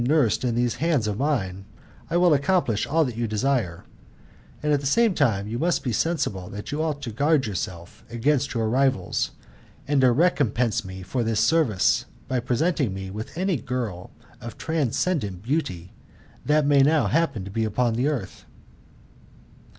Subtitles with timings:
[0.03, 1.63] nursed in these hands of mine,
[2.09, 3.85] I will accomplish all that you desire;
[4.63, 7.47] and at the same time you must be sensible that you ought to guard
[8.09, 9.29] against your rivals,
[9.87, 14.09] and to recompense me for this service, by presenting me with any girl
[14.41, 15.93] of transcendent beauty
[16.43, 18.45] that may now happen to be upon the earth."